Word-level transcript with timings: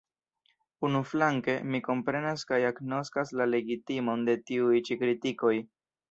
Unuflanke, 0.87 1.53
mi 1.73 1.81
komprenas 1.87 2.45
kaj 2.51 2.59
agnoskas 2.69 3.33
la 3.41 3.47
legitimon 3.51 4.23
de 4.31 4.35
tiuj 4.51 4.81
ĉi 4.89 4.97
kritikoj. 5.03 5.53